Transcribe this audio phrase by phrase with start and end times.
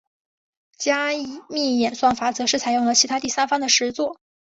[0.79, 1.11] 加
[1.47, 4.19] 密演算法则是采用了其他第三方的实作。